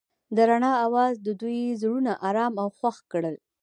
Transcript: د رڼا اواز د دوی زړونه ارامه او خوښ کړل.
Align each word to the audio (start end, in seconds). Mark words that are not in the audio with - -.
د 0.35 0.37
رڼا 0.49 0.73
اواز 0.87 1.13
د 1.25 1.27
دوی 1.41 1.59
زړونه 1.81 2.11
ارامه 2.27 2.59
او 2.63 2.69
خوښ 2.77 2.97
کړل. 3.11 3.35